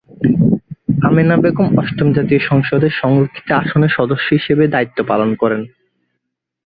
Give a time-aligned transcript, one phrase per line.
[1.01, 5.61] আমেনা বেগম অষ্টম জাতীয় সংসদের সংরক্ষিত আসনের সংসদ সদস্য হিসেবে দায়িত্ব পালন করেন।